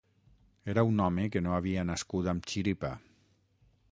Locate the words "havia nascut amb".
1.57-2.51